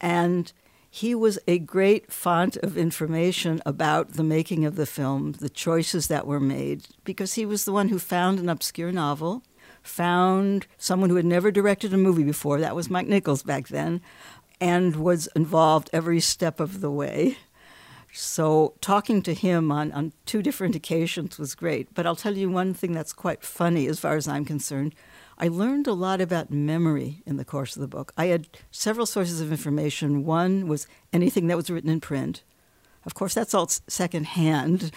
And 0.00 0.52
he 0.94 1.14
was 1.14 1.38
a 1.48 1.58
great 1.58 2.12
font 2.12 2.58
of 2.58 2.76
information 2.76 3.62
about 3.64 4.12
the 4.12 4.22
making 4.22 4.66
of 4.66 4.76
the 4.76 4.84
film, 4.84 5.32
the 5.32 5.48
choices 5.48 6.08
that 6.08 6.26
were 6.26 6.38
made, 6.38 6.86
because 7.02 7.32
he 7.32 7.46
was 7.46 7.64
the 7.64 7.72
one 7.72 7.88
who 7.88 7.98
found 7.98 8.38
an 8.38 8.50
obscure 8.50 8.92
novel, 8.92 9.42
found 9.82 10.66
someone 10.76 11.08
who 11.08 11.16
had 11.16 11.24
never 11.24 11.50
directed 11.50 11.94
a 11.94 11.96
movie 11.96 12.24
before, 12.24 12.60
that 12.60 12.76
was 12.76 12.90
Mike 12.90 13.06
Nichols 13.06 13.42
back 13.42 13.68
then, 13.68 14.02
and 14.60 14.96
was 14.96 15.28
involved 15.28 15.88
every 15.94 16.20
step 16.20 16.60
of 16.60 16.82
the 16.82 16.90
way. 16.90 17.38
So 18.12 18.74
talking 18.82 19.22
to 19.22 19.32
him 19.32 19.72
on, 19.72 19.92
on 19.92 20.12
two 20.26 20.42
different 20.42 20.76
occasions 20.76 21.38
was 21.38 21.54
great. 21.54 21.94
But 21.94 22.06
I'll 22.06 22.14
tell 22.14 22.36
you 22.36 22.50
one 22.50 22.74
thing 22.74 22.92
that's 22.92 23.14
quite 23.14 23.42
funny 23.42 23.86
as 23.86 23.98
far 23.98 24.16
as 24.16 24.28
I'm 24.28 24.44
concerned. 24.44 24.94
I 25.42 25.48
learned 25.48 25.88
a 25.88 25.92
lot 25.92 26.20
about 26.20 26.52
memory 26.52 27.20
in 27.26 27.36
the 27.36 27.44
course 27.44 27.74
of 27.74 27.82
the 27.82 27.88
book. 27.88 28.12
I 28.16 28.26
had 28.26 28.46
several 28.70 29.06
sources 29.06 29.40
of 29.40 29.50
information. 29.50 30.24
One 30.24 30.68
was 30.68 30.86
anything 31.12 31.48
that 31.48 31.56
was 31.56 31.68
written 31.68 31.90
in 31.90 31.98
print. 31.98 32.44
Of 33.04 33.14
course, 33.14 33.34
that's 33.34 33.52
all 33.52 33.66
secondhand. 33.88 34.92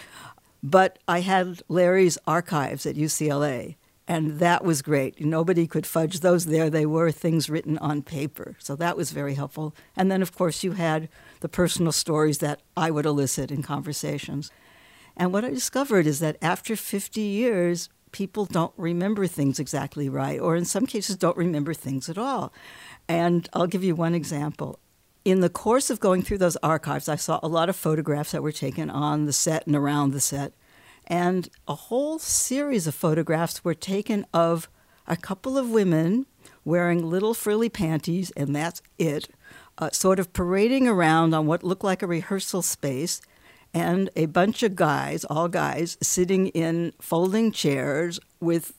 But 0.62 1.00
I 1.08 1.22
had 1.22 1.62
Larry's 1.68 2.16
archives 2.28 2.86
at 2.86 2.94
UCLA, 2.94 3.74
and 4.06 4.38
that 4.38 4.64
was 4.64 4.82
great. 4.82 5.20
Nobody 5.20 5.66
could 5.66 5.84
fudge 5.84 6.20
those 6.20 6.46
there. 6.46 6.70
They 6.70 6.86
were 6.86 7.10
things 7.10 7.50
written 7.50 7.76
on 7.78 8.02
paper. 8.02 8.54
So 8.60 8.76
that 8.76 8.96
was 8.96 9.10
very 9.10 9.34
helpful. 9.34 9.74
And 9.96 10.12
then, 10.12 10.22
of 10.22 10.32
course, 10.32 10.62
you 10.62 10.72
had 10.72 11.08
the 11.40 11.48
personal 11.48 11.90
stories 11.90 12.38
that 12.38 12.60
I 12.76 12.92
would 12.92 13.04
elicit 13.04 13.50
in 13.50 13.64
conversations. 13.64 14.52
And 15.16 15.32
what 15.32 15.44
I 15.44 15.50
discovered 15.50 16.06
is 16.06 16.20
that 16.20 16.36
after 16.40 16.76
50 16.76 17.20
years, 17.20 17.88
people 18.12 18.44
don't 18.46 18.72
remember 18.76 19.26
things 19.26 19.58
exactly 19.58 20.08
right, 20.08 20.40
or 20.40 20.56
in 20.56 20.64
some 20.64 20.86
cases, 20.86 21.16
don't 21.16 21.36
remember 21.36 21.74
things 21.74 22.08
at 22.08 22.18
all. 22.18 22.52
And 23.08 23.48
I'll 23.52 23.66
give 23.66 23.84
you 23.84 23.94
one 23.94 24.14
example. 24.14 24.78
In 25.24 25.40
the 25.40 25.48
course 25.48 25.90
of 25.90 26.00
going 26.00 26.22
through 26.22 26.38
those 26.38 26.56
archives, 26.56 27.08
I 27.08 27.16
saw 27.16 27.40
a 27.42 27.48
lot 27.48 27.68
of 27.68 27.76
photographs 27.76 28.32
that 28.32 28.42
were 28.42 28.52
taken 28.52 28.90
on 28.90 29.26
the 29.26 29.32
set 29.32 29.66
and 29.66 29.74
around 29.74 30.12
the 30.12 30.20
set. 30.20 30.52
And 31.06 31.48
a 31.68 31.74
whole 31.74 32.18
series 32.18 32.86
of 32.86 32.94
photographs 32.94 33.64
were 33.64 33.74
taken 33.74 34.26
of 34.32 34.68
a 35.06 35.16
couple 35.16 35.56
of 35.56 35.70
women 35.70 36.26
wearing 36.64 37.08
little 37.08 37.34
frilly 37.34 37.68
panties, 37.68 38.30
and 38.32 38.54
that's 38.54 38.82
it, 38.98 39.28
uh, 39.78 39.90
sort 39.92 40.18
of 40.18 40.32
parading 40.32 40.88
around 40.88 41.34
on 41.34 41.46
what 41.46 41.62
looked 41.62 41.84
like 41.84 42.02
a 42.02 42.06
rehearsal 42.06 42.62
space, 42.62 43.20
and 43.74 44.10
a 44.16 44.26
bunch 44.26 44.62
of 44.62 44.74
guys, 44.74 45.24
all 45.24 45.48
guys, 45.48 45.98
sitting 46.00 46.48
in 46.48 46.92
folding 47.00 47.52
chairs 47.52 48.18
with 48.40 48.72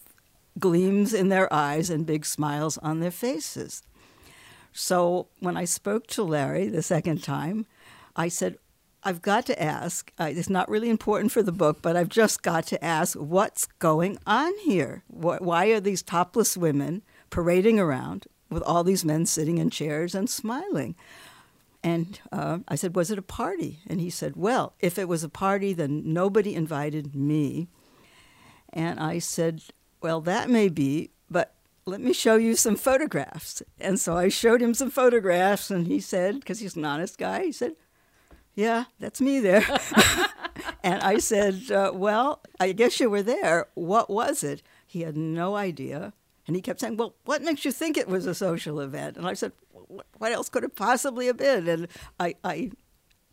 gleams 0.60 1.14
in 1.14 1.30
their 1.30 1.52
eyes 1.54 1.90
and 1.90 2.06
big 2.06 2.26
smiles 2.26 2.78
on 2.80 3.00
their 3.00 3.12
faces. 3.12 3.84
So 4.74 5.28
when 5.40 5.58
I 5.58 5.66
spoke 5.66 6.08
to 6.08 6.24
Larry 6.24 6.68
the 6.68 6.82
second 6.82 7.24
time, 7.24 7.66
I 8.16 8.28
said, 8.28 8.58
I've 9.04 9.22
got 9.22 9.46
to 9.46 9.62
ask, 9.62 10.12
uh, 10.20 10.26
it's 10.26 10.50
not 10.50 10.70
really 10.70 10.90
important 10.90 11.32
for 11.32 11.44
the 11.44 11.52
book, 11.52 11.82
but 11.82 11.96
I've 11.96 12.10
just 12.10 12.42
got 12.42 12.66
to 12.68 12.84
ask, 12.84 13.16
what's 13.16 13.66
going 13.80 14.18
on 14.26 14.52
here? 14.66 15.04
why 15.08 15.68
are 15.68 15.80
these 15.80 16.02
topless 16.02 16.58
women 16.58 17.04
parading 17.30 17.80
around 17.80 18.28
with 18.50 18.64
all 18.64 18.84
these 18.84 19.06
men 19.06 19.26
sitting 19.26 19.58
in 19.58 19.70
chairs 19.70 20.16
and 20.16 20.30
smiling. 20.30 20.96
And 21.88 22.20
uh, 22.34 22.60
I 22.68 22.76
said, 22.76 22.98
Was 22.98 23.12
it 23.12 23.18
a 23.18 23.22
party? 23.22 23.80
And 23.88 24.02
he 24.02 24.10
said, 24.10 24.36
Well, 24.36 24.74
if 24.82 25.00
it 25.00 25.08
was 25.08 25.24
a 25.24 25.30
party, 25.30 25.72
then 25.72 26.02
nobody 26.12 26.54
invited 26.54 27.16
me. 27.16 27.70
And 28.74 29.00
I 29.00 29.20
said, 29.20 29.62
Well, 30.02 30.20
that 30.22 30.50
may 30.50 30.68
be, 30.68 31.12
but 31.30 31.54
let 31.86 32.02
me 32.02 32.12
show 32.12 32.36
you 32.36 32.56
some 32.56 32.76
photographs. 32.76 33.64
And 33.80 33.98
so 34.02 34.18
I 34.18 34.28
showed 34.28 34.62
him 34.62 34.74
some 34.74 34.92
photographs, 34.92 35.72
and 35.72 35.88
he 35.88 36.02
said, 36.02 36.42
because 36.42 36.60
he's 36.60 36.76
an 36.76 36.84
honest 36.84 37.18
guy, 37.18 37.46
he 37.46 37.52
said, 37.54 37.76
Yeah, 38.54 38.86
that's 39.00 39.22
me 39.22 39.40
there. 39.40 39.66
and 40.84 41.02
I 41.02 41.20
said, 41.20 41.72
uh, 41.72 41.92
Well, 41.94 42.42
I 42.60 42.74
guess 42.74 43.00
you 43.00 43.10
were 43.10 43.24
there. 43.24 43.68
What 43.76 44.10
was 44.10 44.44
it? 44.44 44.62
He 44.86 45.04
had 45.04 45.16
no 45.16 45.56
idea. 45.56 46.12
And 46.48 46.56
he 46.56 46.62
kept 46.62 46.82
saying, 46.82 46.98
Well, 46.98 47.16
what 47.24 47.44
makes 47.44 47.64
you 47.64 47.72
think 47.72 47.96
it 47.96 48.10
was 48.10 48.26
a 48.26 48.36
social 48.36 48.82
event? 48.82 49.16
And 49.16 49.26
I 49.26 49.36
said, 49.36 49.54
What 49.88 50.32
else 50.32 50.50
could 50.50 50.64
it 50.64 50.76
possibly 50.76 51.28
have 51.28 51.38
been? 51.38 51.68
And 51.68 51.88
I, 52.20 52.36
I 52.44 52.72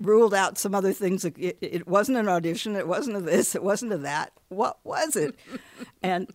ruled 0.01 0.35
out 0.35 0.59
some 0.59 0.75
other 0.75 0.93
things. 0.93 1.25
It, 1.25 1.37
it 1.61 1.87
wasn't 1.87 2.19
an 2.19 2.29
audition. 2.29 2.77
It 2.77 2.89
wasn't 2.89 3.17
a 3.17 3.21
this. 3.21 3.55
It 3.55 3.63
wasn't 3.63 3.93
a 3.93 3.99
that. 3.99 4.33
What 4.49 4.79
was 4.85 5.17
it? 5.17 5.35
and 6.03 6.33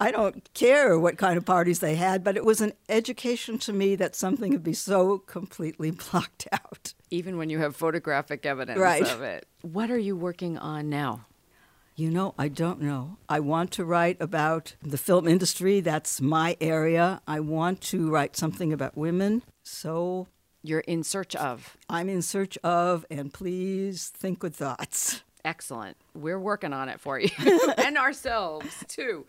I 0.00 0.10
don't 0.10 0.52
care 0.54 0.98
what 0.98 1.18
kind 1.18 1.36
of 1.36 1.44
parties 1.44 1.80
they 1.80 1.96
had, 1.96 2.24
but 2.24 2.36
it 2.36 2.44
was 2.44 2.60
an 2.60 2.72
education 2.88 3.58
to 3.58 3.72
me 3.72 3.96
that 3.96 4.14
something 4.14 4.52
could 4.52 4.62
be 4.62 4.72
so 4.72 5.18
completely 5.18 5.90
blocked 6.12 6.48
out. 6.52 6.94
Even 7.10 7.36
when 7.36 7.50
you 7.50 7.58
have 7.58 7.76
photographic 7.76 8.46
evidence 8.46 8.78
right. 8.78 9.02
of 9.02 9.22
it. 9.22 9.46
What 9.62 9.90
are 9.90 9.98
you 9.98 10.16
working 10.16 10.58
on 10.58 10.88
now? 10.88 11.26
You 11.96 12.10
know, 12.10 12.34
I 12.38 12.48
don't 12.48 12.80
know. 12.80 13.18
I 13.28 13.40
want 13.40 13.72
to 13.72 13.84
write 13.84 14.16
about 14.20 14.74
the 14.82 14.96
film 14.96 15.28
industry. 15.28 15.80
That's 15.80 16.18
my 16.20 16.56
area. 16.58 17.20
I 17.26 17.40
want 17.40 17.82
to 17.82 18.08
write 18.08 18.36
something 18.36 18.72
about 18.72 18.96
women. 18.96 19.42
So. 19.70 20.26
You're 20.62 20.80
in 20.80 21.04
search 21.04 21.34
of? 21.36 21.78
I'm 21.88 22.10
in 22.10 22.20
search 22.20 22.58
of, 22.58 23.06
and 23.10 23.32
please 23.32 24.08
think 24.14 24.40
good 24.40 24.54
thoughts. 24.54 25.22
Excellent. 25.42 25.96
We're 26.14 26.38
working 26.38 26.74
on 26.74 26.90
it 26.90 27.00
for 27.00 27.18
you 27.18 27.30
and 27.78 27.96
ourselves, 27.96 28.84
too. 28.86 29.24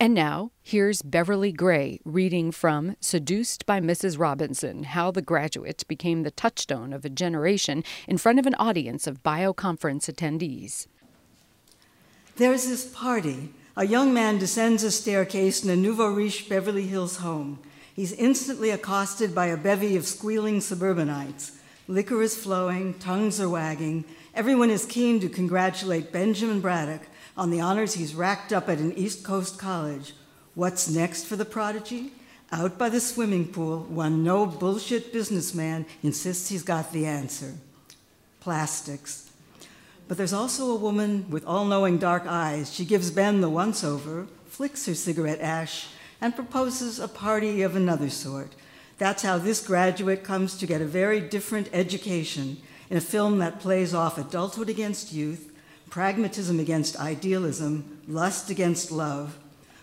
And 0.00 0.14
now, 0.14 0.50
here's 0.62 1.00
Beverly 1.00 1.52
Gray 1.52 2.00
reading 2.04 2.50
from 2.50 2.96
Seduced 3.00 3.66
by 3.66 3.80
Mrs. 3.80 4.18
Robinson 4.18 4.82
How 4.82 5.12
the 5.12 5.22
Graduate 5.22 5.84
Became 5.86 6.24
the 6.24 6.32
Touchstone 6.32 6.92
of 6.92 7.04
a 7.04 7.08
Generation 7.08 7.84
in 8.08 8.18
front 8.18 8.40
of 8.40 8.46
an 8.46 8.54
audience 8.56 9.06
of 9.06 9.22
bioconference 9.22 10.12
attendees. 10.12 10.88
There's 12.36 12.66
this 12.66 12.84
party. 12.84 13.54
A 13.76 13.86
young 13.86 14.12
man 14.12 14.38
descends 14.38 14.82
a 14.82 14.90
staircase 14.90 15.62
in 15.62 15.70
a 15.70 15.76
nouveau 15.76 16.08
riche 16.08 16.48
Beverly 16.48 16.88
Hills 16.88 17.18
home. 17.18 17.60
He's 17.96 18.12
instantly 18.12 18.68
accosted 18.68 19.34
by 19.34 19.46
a 19.46 19.56
bevy 19.56 19.96
of 19.96 20.06
squealing 20.06 20.60
suburbanites. 20.60 21.52
Liquor 21.88 22.20
is 22.20 22.36
flowing, 22.36 22.92
tongues 22.94 23.40
are 23.40 23.48
wagging. 23.48 24.04
Everyone 24.34 24.68
is 24.68 24.84
keen 24.84 25.18
to 25.20 25.30
congratulate 25.30 26.12
Benjamin 26.12 26.60
Braddock 26.60 27.08
on 27.38 27.50
the 27.50 27.60
honors 27.60 27.94
he's 27.94 28.14
racked 28.14 28.52
up 28.52 28.68
at 28.68 28.80
an 28.80 28.92
East 28.92 29.24
Coast 29.24 29.58
college. 29.58 30.12
What's 30.54 30.90
next 30.90 31.24
for 31.24 31.36
the 31.36 31.46
prodigy? 31.46 32.12
Out 32.52 32.76
by 32.76 32.90
the 32.90 33.00
swimming 33.00 33.48
pool, 33.48 33.84
one 33.84 34.22
no 34.22 34.44
bullshit 34.44 35.10
businessman 35.10 35.86
insists 36.02 36.50
he's 36.50 36.62
got 36.62 36.92
the 36.92 37.06
answer 37.06 37.54
plastics. 38.40 39.32
But 40.06 40.18
there's 40.18 40.32
also 40.32 40.70
a 40.70 40.76
woman 40.76 41.28
with 41.28 41.44
all 41.46 41.64
knowing 41.64 41.98
dark 41.98 42.26
eyes. 42.28 42.72
She 42.72 42.84
gives 42.84 43.10
Ben 43.10 43.40
the 43.40 43.50
once 43.50 43.82
over, 43.82 44.28
flicks 44.46 44.86
her 44.86 44.94
cigarette 44.94 45.40
ash, 45.40 45.88
and 46.20 46.34
proposes 46.34 46.98
a 46.98 47.08
party 47.08 47.62
of 47.62 47.76
another 47.76 48.10
sort. 48.10 48.52
That's 48.98 49.22
how 49.22 49.38
this 49.38 49.64
graduate 49.64 50.24
comes 50.24 50.56
to 50.58 50.66
get 50.66 50.80
a 50.80 50.86
very 50.86 51.20
different 51.20 51.68
education 51.72 52.58
in 52.88 52.96
a 52.96 53.00
film 53.00 53.38
that 53.38 53.60
plays 53.60 53.92
off 53.92 54.18
adulthood 54.18 54.68
against 54.68 55.12
youth, 55.12 55.52
pragmatism 55.90 56.58
against 56.58 56.98
idealism, 56.98 58.00
lust 58.08 58.50
against 58.50 58.90
love. 58.90 59.38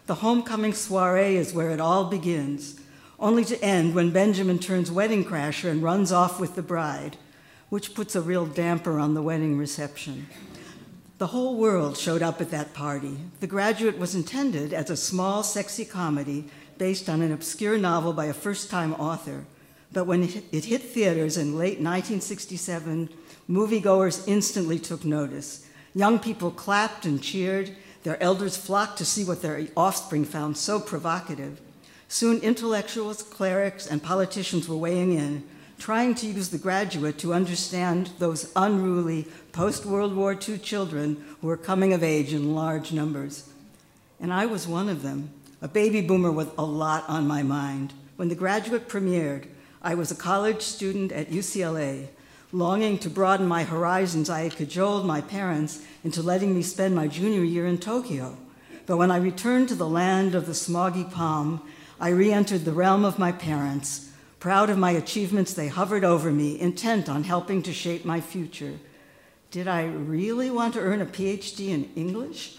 The 0.07 0.15
homecoming 0.15 0.73
soiree 0.73 1.35
is 1.35 1.53
where 1.53 1.69
it 1.69 1.79
all 1.79 2.05
begins, 2.05 2.79
only 3.19 3.45
to 3.45 3.63
end 3.63 3.93
when 3.93 4.11
Benjamin 4.11 4.59
turns 4.59 4.91
wedding 4.91 5.23
crasher 5.23 5.69
and 5.69 5.83
runs 5.83 6.11
off 6.11 6.39
with 6.39 6.55
the 6.55 6.61
bride 6.61 7.17
which 7.73 7.95
puts 7.95 8.15
a 8.15 8.21
real 8.21 8.45
damper 8.45 8.99
on 8.99 9.15
the 9.15 9.21
wedding 9.23 9.57
reception. 9.57 10.27
The 11.19 11.27
whole 11.27 11.57
world 11.57 11.97
showed 11.97 12.23
up 12.23 12.41
at 12.41 12.49
that 12.51 12.73
party. 12.73 13.17
The 13.39 13.47
Graduate 13.47 13.99
was 13.99 14.15
intended 14.15 14.73
as 14.73 14.89
a 14.89 14.97
small, 14.97 15.43
sexy 15.43 15.85
comedy 15.85 16.45
based 16.79 17.07
on 17.07 17.21
an 17.21 17.31
obscure 17.31 17.77
novel 17.77 18.13
by 18.13 18.25
a 18.25 18.33
first 18.33 18.71
time 18.71 18.93
author. 18.93 19.45
But 19.91 20.05
when 20.05 20.23
it 20.23 20.65
hit 20.65 20.81
theaters 20.81 21.37
in 21.37 21.55
late 21.55 21.77
1967, 21.79 23.09
moviegoers 23.47 24.27
instantly 24.27 24.79
took 24.79 25.05
notice. 25.05 25.67
Young 25.93 26.17
people 26.17 26.49
clapped 26.49 27.05
and 27.05 27.21
cheered. 27.21 27.75
Their 28.01 28.21
elders 28.21 28.57
flocked 28.57 28.97
to 28.97 29.05
see 29.05 29.23
what 29.23 29.43
their 29.43 29.67
offspring 29.77 30.25
found 30.25 30.57
so 30.57 30.79
provocative. 30.79 31.61
Soon, 32.07 32.39
intellectuals, 32.39 33.21
clerics, 33.21 33.85
and 33.85 34.01
politicians 34.01 34.67
were 34.67 34.75
weighing 34.75 35.13
in, 35.13 35.43
trying 35.79 36.15
to 36.15 36.27
use 36.27 36.49
the 36.49 36.57
graduate 36.57 37.17
to 37.19 37.33
understand 37.33 38.11
those 38.19 38.51
unruly 38.55 39.27
post 39.51 39.85
World 39.85 40.15
War 40.15 40.33
II 40.33 40.57
children 40.59 41.23
who 41.41 41.47
were 41.47 41.57
coming 41.57 41.93
of 41.93 42.03
age 42.03 42.33
in 42.33 42.55
large 42.55 42.91
numbers. 42.91 43.49
And 44.19 44.31
I 44.33 44.45
was 44.45 44.67
one 44.67 44.89
of 44.89 45.01
them, 45.01 45.31
a 45.61 45.67
baby 45.67 46.01
boomer 46.01 46.31
with 46.31 46.57
a 46.57 46.63
lot 46.63 47.03
on 47.07 47.27
my 47.27 47.43
mind. 47.43 47.93
When 48.15 48.29
the 48.29 48.35
graduate 48.35 48.87
premiered, 48.87 49.47
I 49.81 49.95
was 49.95 50.11
a 50.11 50.15
college 50.15 50.61
student 50.61 51.11
at 51.11 51.29
UCLA. 51.29 52.07
Longing 52.53 52.99
to 52.99 53.09
broaden 53.09 53.47
my 53.47 53.63
horizons, 53.63 54.29
I 54.29 54.41
had 54.41 54.55
cajoled 54.55 55.05
my 55.05 55.21
parents 55.21 55.83
into 56.03 56.21
letting 56.21 56.55
me 56.55 56.61
spend 56.61 56.95
my 56.95 57.07
junior 57.07 57.43
year 57.43 57.65
in 57.65 57.79
Tokyo. 57.79 58.37
But 58.85 58.97
when 58.97 59.11
I 59.11 59.17
returned 59.17 59.69
to 59.69 59.75
the 59.75 59.87
land 59.87 60.35
of 60.35 60.45
the 60.45 60.53
smoggy 60.53 61.11
palm, 61.11 61.61
I 61.99 62.09
re 62.09 62.31
entered 62.31 62.63
the 62.63 62.71
realm 62.71 63.05
of 63.05 63.19
my 63.19 63.31
parents. 63.31 64.11
Proud 64.43 64.69
of 64.69 64.77
my 64.77 64.91
achievements, 64.91 65.53
they 65.53 65.69
hovered 65.69 66.03
over 66.03 66.29
me, 66.29 66.59
intent 66.59 67.07
on 67.07 67.23
helping 67.23 67.63
to 67.63 67.71
shape 67.71 68.03
my 68.03 68.19
future. 68.19 68.73
Did 69.51 69.69
I 69.69 69.85
really 69.85 70.51
want 70.51 70.73
to 70.73 70.81
earn 70.81 70.99
a 70.99 71.05
PhD 71.05 71.69
in 71.69 71.89
English? 71.95 72.57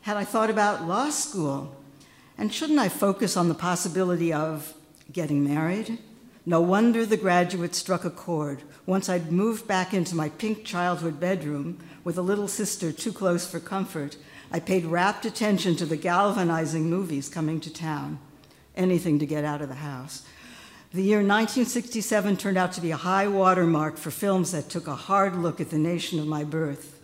Had 0.00 0.16
I 0.16 0.24
thought 0.24 0.48
about 0.48 0.88
law 0.88 1.10
school? 1.10 1.76
And 2.38 2.50
shouldn't 2.50 2.78
I 2.78 2.88
focus 2.88 3.36
on 3.36 3.50
the 3.50 3.54
possibility 3.54 4.32
of 4.32 4.72
getting 5.12 5.44
married? 5.44 5.98
No 6.46 6.62
wonder 6.62 7.04
the 7.04 7.18
graduate 7.18 7.74
struck 7.74 8.06
a 8.06 8.10
chord. 8.10 8.62
Once 8.86 9.10
I'd 9.10 9.30
moved 9.30 9.68
back 9.68 9.92
into 9.92 10.16
my 10.16 10.30
pink 10.30 10.64
childhood 10.64 11.20
bedroom 11.20 11.78
with 12.02 12.16
a 12.16 12.22
little 12.22 12.48
sister 12.48 12.92
too 12.92 13.12
close 13.12 13.46
for 13.46 13.60
comfort, 13.60 14.16
I 14.50 14.58
paid 14.58 14.86
rapt 14.86 15.26
attention 15.26 15.76
to 15.76 15.84
the 15.84 15.98
galvanizing 15.98 16.88
movies 16.88 17.28
coming 17.28 17.60
to 17.60 17.70
town. 17.70 18.20
Anything 18.74 19.18
to 19.18 19.26
get 19.26 19.44
out 19.44 19.60
of 19.60 19.68
the 19.68 19.74
house. 19.74 20.22
The 20.96 21.02
year 21.02 21.18
1967 21.18 22.38
turned 22.38 22.56
out 22.56 22.72
to 22.72 22.80
be 22.80 22.90
a 22.90 22.96
high 22.96 23.28
watermark 23.28 23.98
for 23.98 24.10
films 24.10 24.52
that 24.52 24.70
took 24.70 24.86
a 24.86 24.94
hard 24.94 25.36
look 25.36 25.60
at 25.60 25.68
the 25.68 25.76
nation 25.76 26.18
of 26.18 26.26
my 26.26 26.42
birth. 26.42 26.98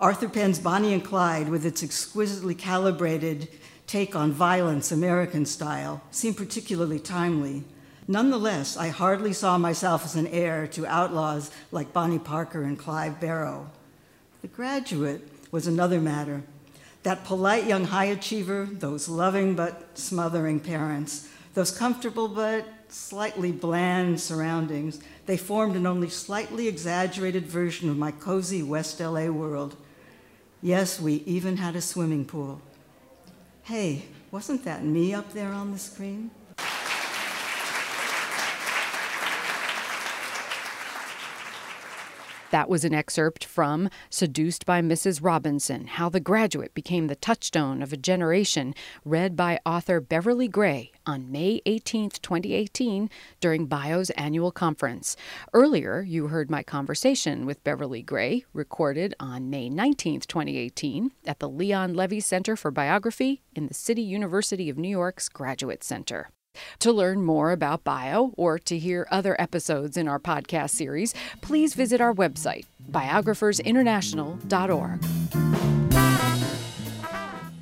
Arthur 0.00 0.26
Penn's 0.26 0.58
Bonnie 0.58 0.94
and 0.94 1.04
Clyde, 1.04 1.50
with 1.50 1.66
its 1.66 1.82
exquisitely 1.82 2.54
calibrated 2.54 3.48
take 3.86 4.16
on 4.16 4.32
violence, 4.32 4.90
American 4.90 5.44
style, 5.44 6.00
seemed 6.10 6.38
particularly 6.38 6.98
timely. 6.98 7.64
Nonetheless, 8.08 8.74
I 8.74 8.88
hardly 8.88 9.34
saw 9.34 9.58
myself 9.58 10.06
as 10.06 10.16
an 10.16 10.28
heir 10.28 10.66
to 10.68 10.86
outlaws 10.86 11.50
like 11.70 11.92
Bonnie 11.92 12.18
Parker 12.18 12.62
and 12.62 12.78
Clyde 12.78 13.20
Barrow. 13.20 13.70
The 14.40 14.48
graduate 14.48 15.28
was 15.50 15.66
another 15.66 16.00
matter. 16.00 16.42
That 17.02 17.26
polite 17.26 17.66
young 17.66 17.84
high 17.84 18.06
achiever, 18.06 18.64
those 18.64 19.10
loving 19.10 19.54
but 19.56 19.98
smothering 19.98 20.58
parents, 20.58 21.28
those 21.52 21.70
comfortable 21.70 22.28
but 22.28 22.66
slightly 22.94 23.50
bland 23.50 24.20
surroundings, 24.20 25.00
they 25.26 25.36
formed 25.36 25.74
an 25.74 25.86
only 25.86 26.08
slightly 26.08 26.68
exaggerated 26.68 27.44
version 27.44 27.90
of 27.90 27.98
my 27.98 28.12
cozy 28.12 28.62
West 28.62 29.00
LA 29.00 29.26
world. 29.26 29.76
Yes, 30.62 31.00
we 31.00 31.14
even 31.26 31.56
had 31.56 31.74
a 31.74 31.80
swimming 31.80 32.24
pool. 32.24 32.62
Hey, 33.64 34.04
wasn't 34.30 34.64
that 34.64 34.84
me 34.84 35.12
up 35.12 35.32
there 35.32 35.52
on 35.52 35.72
the 35.72 35.78
screen? 35.78 36.30
That 42.54 42.68
was 42.68 42.84
an 42.84 42.94
excerpt 42.94 43.44
from 43.44 43.90
Seduced 44.10 44.64
by 44.64 44.80
Mrs. 44.80 45.18
Robinson 45.20 45.88
How 45.88 46.08
the 46.08 46.20
Graduate 46.20 46.72
Became 46.72 47.08
the 47.08 47.16
Touchstone 47.16 47.82
of 47.82 47.92
a 47.92 47.96
Generation, 47.96 48.76
read 49.04 49.34
by 49.34 49.58
author 49.66 50.00
Beverly 50.00 50.46
Gray 50.46 50.92
on 51.04 51.32
May 51.32 51.60
18, 51.66 52.10
2018, 52.10 53.10
during 53.40 53.66
BIO's 53.66 54.10
annual 54.10 54.52
conference. 54.52 55.16
Earlier, 55.52 56.02
you 56.02 56.28
heard 56.28 56.48
my 56.48 56.62
conversation 56.62 57.44
with 57.44 57.64
Beverly 57.64 58.02
Gray, 58.02 58.44
recorded 58.52 59.16
on 59.18 59.50
May 59.50 59.68
19, 59.68 60.20
2018, 60.20 61.10
at 61.26 61.40
the 61.40 61.48
Leon 61.48 61.94
Levy 61.94 62.20
Center 62.20 62.54
for 62.54 62.70
Biography 62.70 63.42
in 63.56 63.66
the 63.66 63.74
City 63.74 64.02
University 64.02 64.70
of 64.70 64.78
New 64.78 64.88
York's 64.88 65.28
Graduate 65.28 65.82
Center. 65.82 66.30
To 66.80 66.92
learn 66.92 67.22
more 67.22 67.52
about 67.52 67.84
Bio 67.84 68.32
or 68.36 68.58
to 68.60 68.78
hear 68.78 69.06
other 69.10 69.40
episodes 69.40 69.96
in 69.96 70.08
our 70.08 70.18
podcast 70.18 70.70
series, 70.70 71.14
please 71.40 71.74
visit 71.74 72.00
our 72.00 72.14
website, 72.14 72.64
biographersinternational.org. 72.90 75.04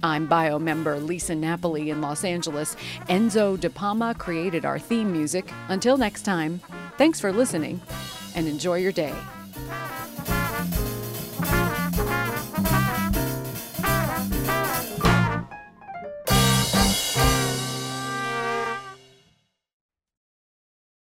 I'm 0.05 0.27
bio 0.27 0.59
member 0.59 0.99
Lisa 0.99 1.35
Napoli 1.35 1.91
in 1.91 2.01
Los 2.01 2.25
Angeles. 2.25 2.77
Enzo 3.09 3.59
De 3.59 3.71
Palma 3.71 4.15
created 4.15 4.65
our 4.65 4.79
theme 4.79 5.13
music. 5.13 5.51
Until 5.69 5.97
next 5.97 6.23
time, 6.23 6.61
thanks 6.99 7.21
for 7.21 7.33
listening 7.33 7.81
and 8.35 8.49
enjoy 8.49 8.79
your 8.79 8.93
day. 8.93 9.15